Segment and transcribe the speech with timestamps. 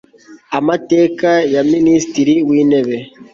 [0.59, 2.95] amateka ya minisitiri w intebe